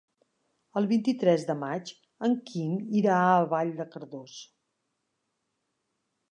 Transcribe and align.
El 0.79 0.87
vint-i-tres 0.91 1.45
de 1.49 1.55
maig 1.63 1.91
en 2.29 2.33
Quim 2.49 2.73
irà 3.03 3.19
a 3.29 3.45
Vall 3.55 3.73
de 3.83 3.89
Cardós. 3.95 4.41